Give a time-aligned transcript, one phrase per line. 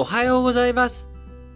[0.00, 1.08] おはようございます。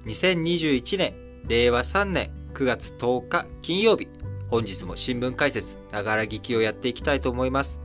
[0.05, 1.15] 2021年、
[1.47, 4.09] 令和3年9月10日金曜日、
[4.51, 7.79] 本日も新聞解説、ながら聞きをやっていきたいと思います。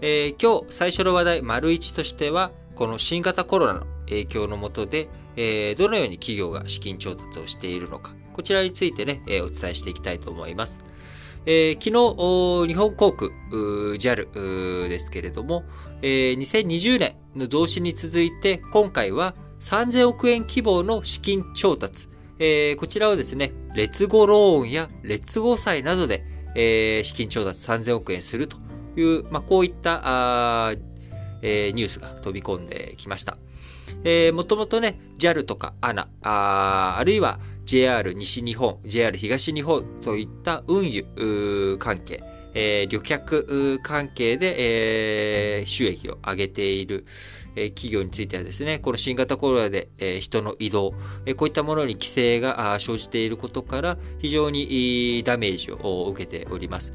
[0.00, 10.82] えー、今日最初の話題、丸1としては、この新型コロナの影響のもとで、えー、どのように企業が資金調達をしているのか、こちらについてね、えー、お伝えしていきたいと思います。
[11.44, 13.30] えー、昨日、日本航空、
[13.98, 15.64] JAL ですけれども、
[16.00, 26.24] えー、2020年の増資に続いて、今回は3000億円規模の資金調達、えー、こちらをですね、劣後ローンや劣後債などで、
[26.56, 28.56] えー、資金調達3000億円すると
[28.96, 30.72] いう、まあ、こういったあ、
[31.42, 33.36] えー、ニュースが飛び込んできました。
[34.04, 41.04] えー、もともとね、JAL とか ANA、ああるいは JR 西日本、JR 東日本といった運輸
[41.78, 42.22] 関係、
[42.54, 47.04] えー、旅客関係で、えー、収益を上げている、
[47.56, 49.88] え、企業についてはですね、この新型コロナで、
[50.20, 50.92] 人の移動、
[51.36, 56.92] こういったものに規制が生じていることから、非常にダメージを受けております。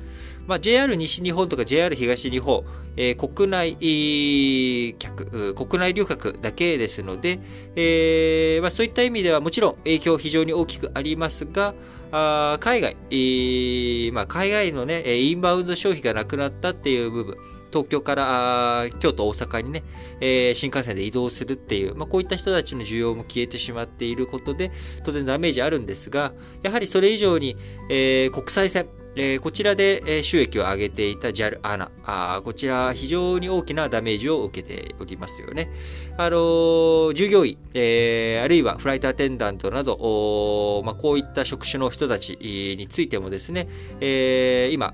[0.47, 2.63] まあ、JR 西日本とか JR 東日本、
[2.97, 7.39] え、国内客、国内旅客だけですので、
[7.75, 11.73] えーまあ、そういった意味ではもちろん影響非常に大きくありますが、
[12.11, 17.37] あ海外、えーまあ、海外のね、インバウンド消費がなくなったっていう部分、
[17.75, 19.83] 東京から京都、大阪にね、
[20.21, 24.71] えー、新幹線で移動するっていう、まあ、こういった人たちの需要も消えてしまっていることで、
[25.03, 26.31] 当然ダメージあるんですが、
[26.63, 27.57] やはりそれ以上に、
[27.89, 28.87] えー、国際線、
[29.17, 35.69] えー、こちらで、収益を上げていた JAL、ANA、あこちら非常に大きなダメージを受けておりますよね。
[36.17, 43.67] あのー、従業員、えー、あるいはフライトアテンダントなど、まあ、こういった職種の人たちについてもですね、
[43.99, 44.93] えー、今、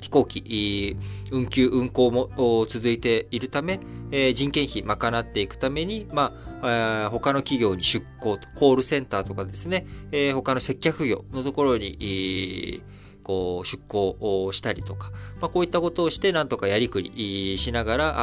[0.00, 0.96] 飛行機、
[1.30, 12.82] 運休、運航も続いているため、え人件費賄っていくために、まあ、他の企業に出向、コールセンターとかですね、え他の接客業のところに、
[13.22, 15.10] こう、出向をしたりとか、
[15.40, 18.14] まあ、こういったことをして、なんとかやりくりしながら、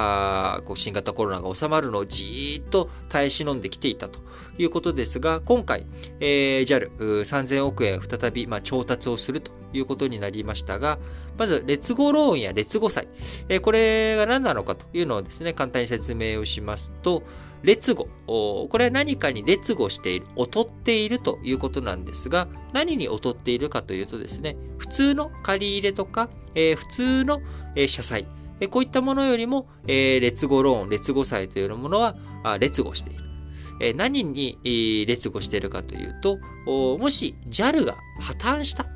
[0.56, 4.28] あこう新型コロナが収まるのをじーっと耐え忍んできていたと。
[4.60, 5.86] いうことですが、今回、
[6.20, 9.52] えー、JAL3000 億円再び、まあ、調達をすると。
[9.74, 11.00] いうことになりましたが、
[11.38, 13.08] まず、劣後ローンや劣後債、
[13.62, 17.24] これが何なのかというのをですね、簡単に説明をしますと、
[17.64, 18.08] 劣後。
[18.28, 27.42] これは何かに劣後している、劣っているということなんですが、何に劣っているかというとですね、普通の借り入れとか、え、普通の、
[27.76, 28.26] え、社債、
[28.70, 33.28] こういったものよりも、えー、劣後ローン、劣後債というものは、あ劣後している。
[33.96, 38.88] 何に、劣後しているかというと、もし JAL が破綻した、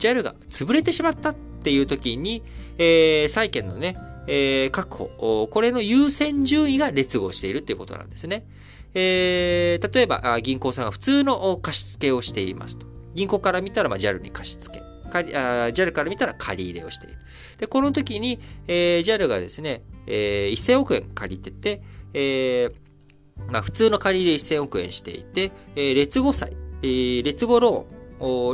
[0.00, 2.42] JAL が潰れてしまったっていう時に、
[2.78, 3.96] えー、債券のね、
[4.26, 5.48] えー、確保。
[5.48, 8.46] これの優先順位が劣後しているっていうことなんですね。
[8.94, 12.86] えー、例えば、銀行さんが普通の貸付をしていますと。
[13.14, 14.80] 銀行から見たら、まあ、JAL に貸付。
[15.10, 17.16] JAL から見たら借り入れをしている。
[17.58, 21.82] で、この時に、えー、JAL がですね、えー、1000億円借りてて、
[22.14, 27.99] えー、まあ、普通の借り入れ1000億円していて、えー、劣後債、えー、劣後ローン。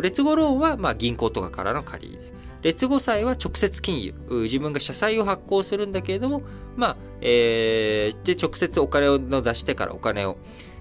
[0.01, 2.33] 劣後ローンは、まあ、銀行とかからの借り入れ。
[2.63, 4.15] 劣後債は直接金融。
[4.43, 6.43] 自分が社債を発行するんだけれども、
[6.77, 10.37] まあ、えー、で、直接お金を出してからお金を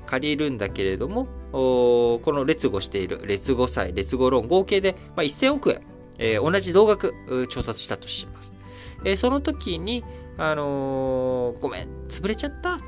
[0.06, 5.82] 借りるんだけれども、この劣後している劣後債、劣後ローン合計で、まあ、1000億円、
[6.18, 7.14] えー、同じ同額
[7.50, 8.56] 調達したとします。
[9.04, 10.04] えー、その時に、
[10.38, 12.80] あのー、ごめん、潰れちゃったっ。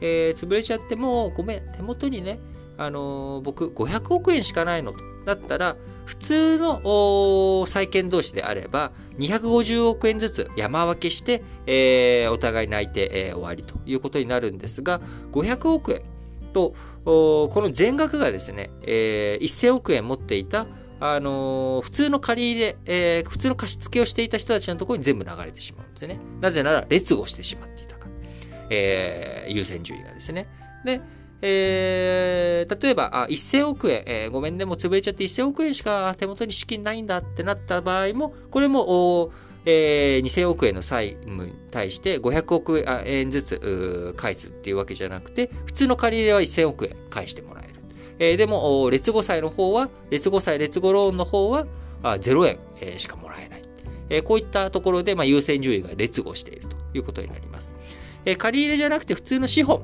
[0.00, 2.38] えー、潰れちゃっても、ごめん、手元にね、
[2.76, 4.98] あの、僕500億円しかないのと。
[5.24, 15.00] だったら、普通の債券同士であれば、250億円ずつ山分けして、えー、お互い泣いて、えー、終わりということになるんですが、
[15.32, 16.02] 500億円
[16.52, 16.74] と、
[17.04, 20.66] この全額がですね、えー、1000億円持っていた、
[21.00, 26.20] あのー、普通の借り入れ、えー、普通の貸付をしていた人たちのところに全部流れてしまうんですね。
[26.40, 28.10] なぜなら、劣後してしまっていたから。
[28.70, 30.48] え、優先順位がですね。
[30.84, 31.00] で、
[31.42, 39.32] えー、例えば、あ、1000億円、えー、ごめんね、もう潰れちゃって1000億円しか手元に資金ないんだってなった場合も、これも、
[39.66, 47.74] えー、2000億円の債務に対して500億円ずつ返すっていうわけじゃなくて、普通の借り入れは1000億円返してもらえる。
[48.18, 51.66] えー、でも、劣後債の方は、劣後債、劣後ローンの方は、
[52.02, 53.64] あ0円、えー、しかもらえない。
[54.10, 57.72] えー、こういったところで、まあ、優先順位が劣後しているということになります。
[58.24, 59.82] えー、借り入れじゃなくて普通の資本。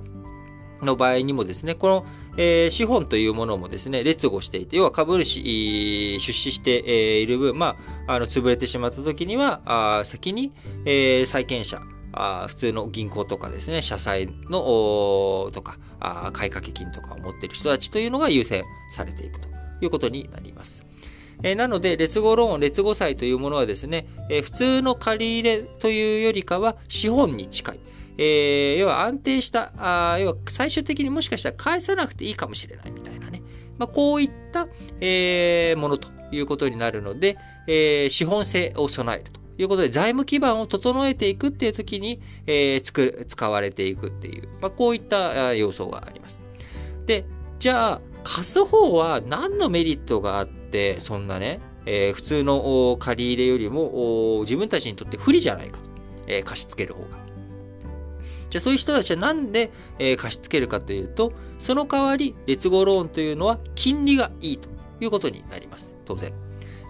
[0.83, 2.07] の場合にもですね、この、
[2.37, 10.53] えー、資本というものもですね、劣後していて、要は株主、出資して、え、いる分、まあ、あの、潰れてしまった時には、あ先に、
[10.85, 11.81] えー、債権者
[12.13, 19.49] あ普通の銀行とかですね、社債の、とか、あ買掛金とかを持っている人たちというのが優先されていくと
[19.81, 20.85] いうことになります。
[21.43, 27.81] え、なので、劣後ローン、劣後債というものはですね、え、普通の借り入れというよりかは資本に近い。
[28.23, 33.43] えー、要は安定した、あ要は最終的にもしかしたら返さなくていいかもしれないみたいなね。
[33.79, 34.69] まあ、こういった、
[35.01, 46.43] えー、ものということになるので、えー、資本性を備えるということで、財務基盤を整えていくっていう時に、えー、作、使われていくっていう、まあ、こういった要素があります。
[47.07, 47.25] で、
[47.59, 55.89] じゃあ、貸す方は何のメリットがあって、そんなね、えー、普通の借り入れよりも自分たちにとって不利じゃないかと、
[56.27, 57.20] えー、貸し付ける方が。
[58.51, 64.69] じゃあそういう人たちはなんで、えー、貸し付けるかというと、その代わり、劣後ローンというのは金利がいいと
[65.01, 65.95] いうことになります。
[66.05, 66.33] 当然。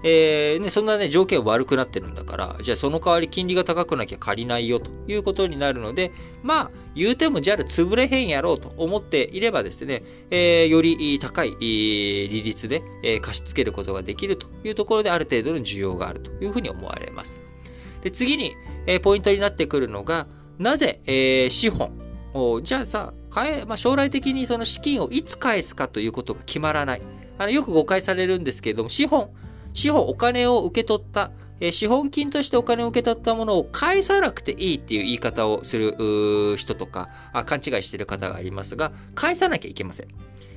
[0.03, 6.11] えー、ね、そんなね、条件悪くなってるんだから、じゃあその代わり金利が高くなきゃ借りないよということになるので、
[6.43, 17.39] まあ、言うても JAL 潰れへんやろうと思っていればですね、えー、より高い利率で、え貸し付けることができるというところである程度の需要があるというふうに思われます。
[18.01, 20.27] で、次に、えー、ポイントになってくるのが、
[20.61, 21.99] なぜ、えー、資本
[22.63, 27.03] じゃあさ、変え、まあ、将来的にその資金をいつ返すかということが決まらない。
[27.39, 29.31] あの、よく誤解されるんですけれども、資本、
[29.73, 40.09] 資本、お金を受け取った、え、資本金としてお金を受け取ったものを返さなくていいっていう言い方をする人とかあ、勘違いしてる方がありますが、返さなきゃいけません。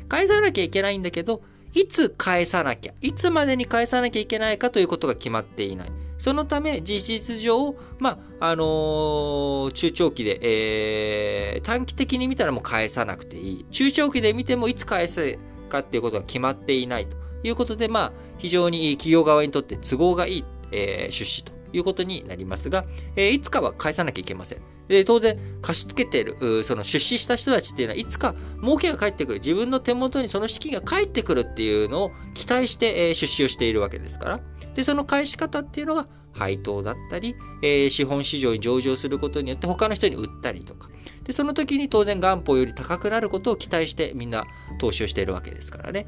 [0.10, 1.42] 返さなきゃいけないんだけど、
[1.74, 5.92] いつ返さなきゃ、いつまでに返さなきゃいけないかということが決まっていない。
[6.18, 13.66] そのため、事実上、まあ、あのー、中長期で、えー、短期的に見たらもう返さなくていい。
[13.72, 15.38] 中長期で見てもいつ返す
[15.70, 17.18] かっていうことが決まっていないと。
[17.44, 22.86] いうことで、まあ、非常に企業側にとって都合がいい、えー、出資ということになりますが、
[23.16, 24.60] えー、いつかは返さなきゃいけません。
[24.88, 34.40] で、当然、貸し付けている、その出資した人たちっていうのは、いつか儲けが返ってくる、自分の手元にその資金が返ってくるっていうのを期待して、えー、出資をしているわけですから。
[34.76, 40.90] で、その返し方っていうのが、配当だったり、えー、資本市場に上場することによって他の人に売ったりとか。
[41.24, 44.46] で、その時に当然元本より高くなることを期待してみんな
[44.80, 46.08] 投資をしているわけですからね。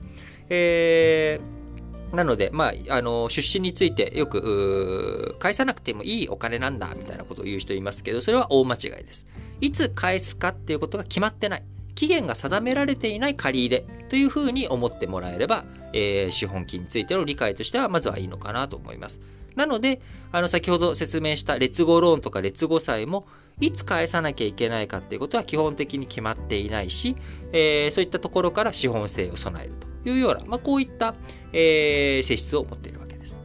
[0.49, 1.64] えー、
[2.13, 9.25] なので、まあ、あの、出資についてよく、返さなくてもいいお金なんだ、みたいなことを言う人いますけど、それは大間違いです。
[9.61, 11.63] いつ返すかっていうことが決まってない。
[11.95, 15.63] 期限が定められていない借り入れというふうに思ってもらえれば、
[15.93, 19.21] えー、資本金についての理解としてはまずはいいのかなと思います。
[19.55, 20.01] なので、
[20.33, 23.25] あの、先ほど説明した劣後ローンとか劣後債も、
[23.61, 27.15] いつ返さなきゃいけないかっていうことは基本的に決まっていないし、
[27.53, 29.94] えー、そういったところから資本性を備えると。
[30.09, 31.15] いうような、まあ、こういった、
[31.53, 33.39] えー、性質を持っているわけです。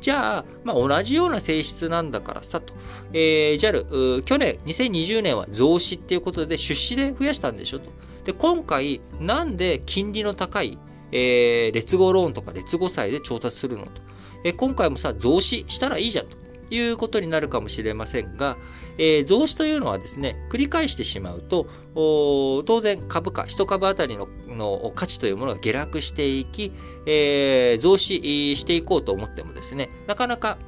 [0.00, 2.74] じゃあ、まあ、同じような性質なんだからさと、
[3.12, 7.90] えー、JAL、去年、2020年は増資っていうことで出資で増やしたんでしょと。
[8.24, 10.78] で、今回、なんで金利の高い、
[11.12, 13.90] えー、劣後ローンとか劣後債で調達するのと。
[14.44, 16.46] えー、今回もさ、増資したらいいじゃんと。
[16.70, 18.56] いうことになるかもしれませんが、
[18.98, 26.72] えー、増資というのはですね、繰り返してしまうと、当然株価、1株当たりのの価値というものが下落していき、
[27.06, 30.58] えー、増資していこうと思ってもですね、なかなか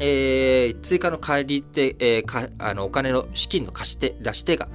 [0.00, 4.68] えー、追加の借り手、えー、かあのお金の資金の貸し手、出し手が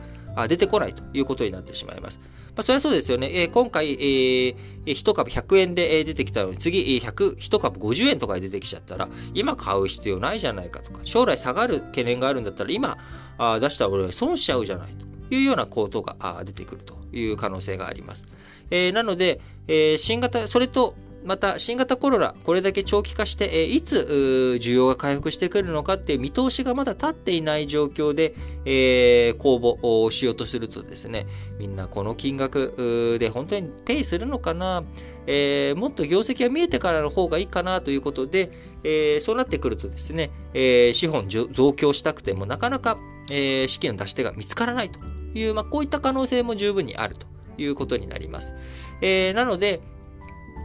[0.48, 2.20] 出てこないということになってしまいます。
[2.56, 3.32] まあ、それはそうですよね。
[3.34, 12.98] えー、今回、えー、1株100円で出てきたのに、次、100、1株50円とかで出てきちゃったら、今買う必要ないじゃないかとか、将来下がる懸念があるんだったら、今
[13.38, 18.25] あ出した俺は損しちゃうじゃないというようなことが出てくるという可能性があります。
[18.72, 28.36] えー、なので、えー、新型、それとまた、新型コロナ、これだけ長期化して、えいつ需要が回復してくるのかっていう見通しがまだ立っていない状況で、
[28.66, 31.25] えー、公募をしようとするとですね、
[31.58, 34.84] みんなこの金額で本当にペイするのかな、
[35.25, 38.52] えー、もっと業績が見えてからの方がいいかなということで、
[38.84, 42.98] えー、そうなってくるとですね、え、資本増強したくてもなかなか、
[43.32, 45.00] えー、資金の出し手が見つからないと
[45.34, 48.54] いう、まあ、こういった可能性も十分にあるということになります。
[49.02, 49.82] えー、なので、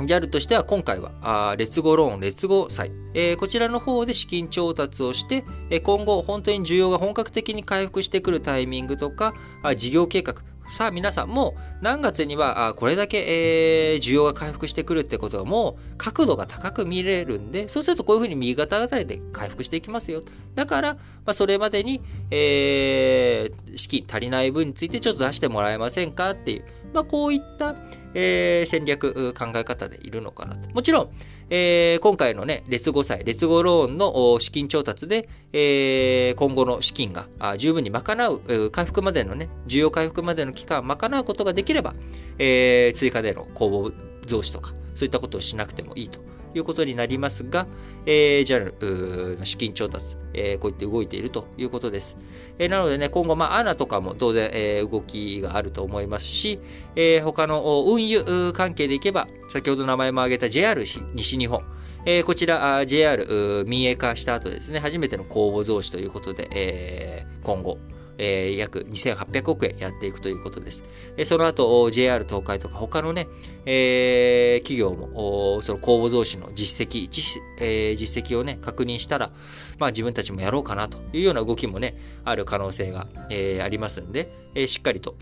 [0.06, 5.44] JAL としては今回は、あ劣後ローン、劣後債、えー、こちらの方で資金調達をして、
[5.80, 9.34] 今後本当に需要が本格的に回復してくるタイミングとか、
[9.76, 10.36] 事業計画、
[10.72, 20.22] さあ皆さんも何月にはこれだけ、え、需要が回復してくるってことはもう角度が高く見れるんで、そうするとこういうふうに右肩あたりで回復していきますよ。
[20.54, 27.74] だから、ま、それまでに、え、資金足りない分についてちょっと出してもらえませんかっていう、まあ、こういった、
[28.14, 30.68] えー、戦略、考え方でいるのかなと。
[30.70, 31.10] もちろん、
[31.50, 37.28] えー、今回のね、劣後債、劣後ローンの資金調達で、えー、今後の資金が
[37.58, 41.94] 十分に賄う、回復までのね、需要回復までの期間を賄うことができれば、
[42.38, 43.94] えー、追加での公募
[44.26, 46.20] 増資とか、そういったことをしなくてもいいと
[46.58, 47.66] いうことになりますが、
[48.06, 52.16] えー、JAL の資金調達、えー、こうやって動いているということです。
[52.58, 56.60] えー、なのでね、今後、まあ、ANA とかも当然、えー、動きがあると思いますし、
[56.96, 60.84] えー、他の運輸関係でいけば、先ほど名前も挙げた JR
[61.14, 61.62] 西日本、
[62.04, 67.78] えー、こちら、JR 民営化した後ですね、初めての公募増資ということで、えー、今後、
[68.18, 70.84] えー、約2800億円やっていくということです。
[71.16, 73.28] えー、その後、JR 東海とか他のね、
[73.64, 79.30] えー、企業も、その公募増資の実績、実,、えー、実績をね、確認したら、
[79.78, 85.16] まあ自分たちもやろうかなというような動きもね、ある可能性が、えー、ありますんで、えー、しっかりと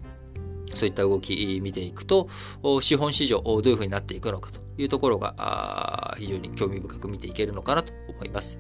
[0.75, 2.29] そういった動き見ていくと、
[2.81, 8.59] 資本市場どういうふうになっていくのかというところが非常に興味深く見ていけるのかなと思います。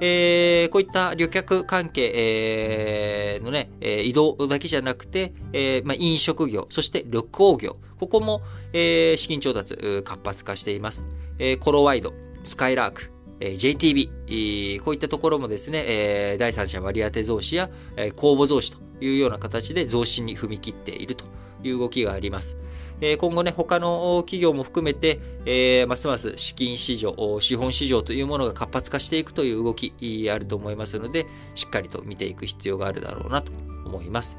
[0.00, 11.04] えー、こういった旅客関係、えー、のね、えー、移動だけじゃなくて、えーまあ、飲食業、そして旅行業、ここも、えー、資金調達活発化しています。
[11.38, 12.12] えー、コロワイド、
[12.44, 21.24] スカイラーク、え、JTB、こういったところもですね、え、第三者割当増資や、え、公募増資というような形で増資に踏み切っていると
[21.62, 22.56] いう動きがあります。
[23.18, 29.92] 今後ね、他の企業も含めて、えますます資金市場、資本市場というものが活発化していくという動き
[30.30, 33.52] あると思いますので、しっかりと見ていく必要があるだろうなと
[33.84, 34.36] 思います。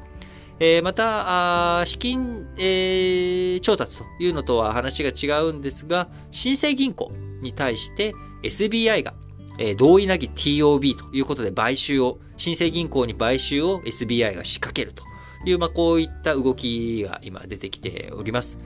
[0.62, 7.10] えまた、資金、えー、調達というのとは話が違うんですが、新生銀行
[7.40, 9.14] に対して SBI が、
[9.58, 15.02] え同意なき TOB ということで買収を、新生銀行に買収を SBI が仕掛けると
[15.44, 18.58] いう、まあ、こういった動きが今出てきております。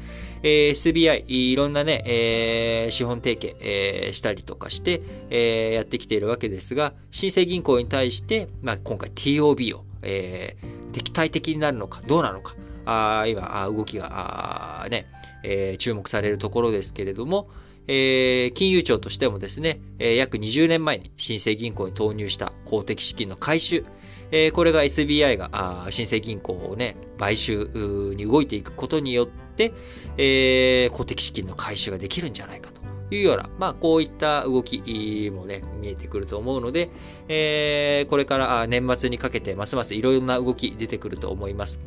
[0.42, 15.06] えー、SBI、いろんなね、えー、資本提携、えー、したりとかして、えー、やってきているわけですが、新生銀行に対して、まあ、今回 TOB を、えー、敵対的になるのか、どうなのか、あ今、動きが、あね、
[15.44, 17.48] えー、注目されるところですけれども、
[17.86, 23.84] えー、金融庁としてもですね、えー、約20年前に新生銀行に投入した公的資金の回収、
[24.30, 27.68] えー、これが SBI が新生銀行をね、買収
[28.16, 29.72] に動いていくことによって、
[30.16, 36.90] えー、公的資金の回収ができるんじゃないかというような、まあ、こういった動きもね、見えてくると思うので、
[37.28, 41.78] えー、これから年末にかけてますますいろいろな動き出てくると思います。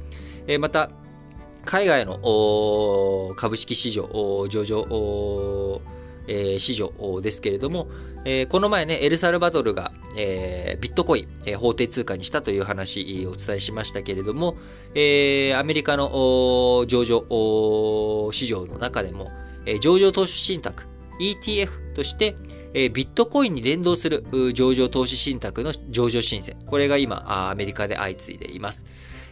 [0.48, 0.92] えー、また、
[1.67, 5.81] 海外の株式市場、上場、
[6.29, 7.89] え、市場ですけれども、
[8.24, 14.55] え、この前ね、エルサルバドルが、え、ビットコイン、え、法定通貨にしたという話をお伝えしましたけれども、
[14.95, 19.29] え、アメリカの上場市場の中でも、
[19.65, 20.86] え、上場投資信託
[21.19, 22.38] ETF として、
[22.74, 26.55] え、ビットコインに連動する上場投資信託の上場申請。
[26.65, 28.86] これが今、アメリカで相次いでいます。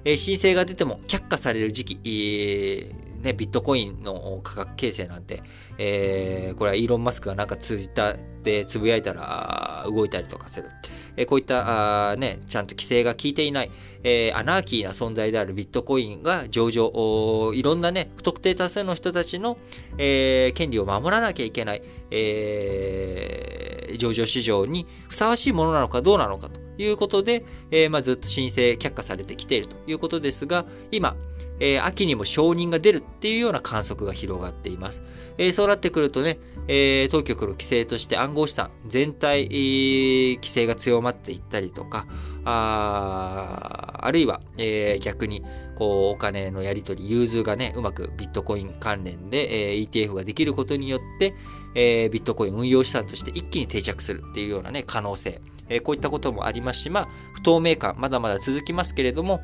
[0.06, 5.42] え、申請が出ても却下される時期、えーね、ビットコインの価格形成なんて、
[5.80, 10.70] えー、これはイーロン・マスクがなんかツイッターでつぶやいたら動いたりとかする。
[11.18, 13.72] え、こういったあ、ね、ちゃんと規制が効いていない、
[14.04, 19.58] えー、アナーキーな存在であるビットコインが上場、いろんなね、不特定多数の人たちの、
[19.98, 21.82] えー、権利を守らなきゃいけない、
[22.12, 31.16] えー、上場市場にふさわしいものなのかどうなのかということで、えーまあ、ずっと申請却下されてきているということですが、今、
[31.60, 35.02] えー、秋にも承認が出るっていうような観測が広がっています。
[35.38, 42.08] えー、そうなってくるとね、えー、当局の規制として暗号資産全体、えー、規制が強まっていったりとか、
[42.44, 45.44] ああるいは、えー、逆に
[45.76, 51.34] こうお金のやり取り、融通がね、うまくビットコイン関連で、えー、ETF ができることによって、
[51.74, 55.42] えー、ビットコイン運用資産として一気に定着するっていうようなね、可能性。
[55.70, 59.42] えー、こういったこともありますし、まあ、不透明感、まだまだ続きますけれども、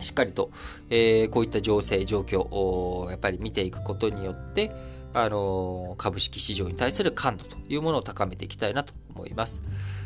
[0.00, 0.50] しっかりと、
[0.90, 4.70] えー、こういった情勢、状況をやっぱり見ていくことによって、
[5.14, 9.62] あの、株式市場に対する感度というものを高めていきたいなと思います。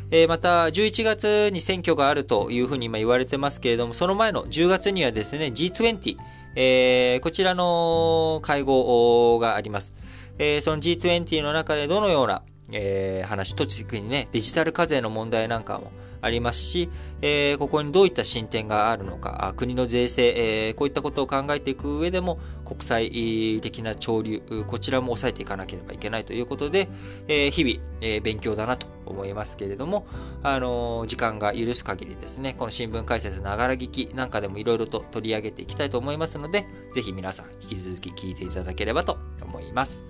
[0.09, 6.17] えー、また、11月に選挙があるというふうに今言われてますけれども、その前の10月にはですね、G20、
[6.55, 9.93] えー、こちらの会合があります。
[10.37, 16.89] えー、その G20 の中でどのようなえー、話、特にね、デジタル課税の問題なんかもありますし、
[17.21, 26.87] えー、ここにどういった進展があるのか、国の税制、えー、こういったことを考えていく上でも、国際的な潮流、こちらも抑えていかなければいけないということで、
[27.27, 30.05] えー、日々、えー、勉強だなと思いますけれども、
[30.43, 40.03] あのー、時間が許す限りですね、この新聞解説ながら聞きなんかでもいろいろと取り上げていきたいと思いますので、ぜひ皆さん引き続き聞いていただければと思います。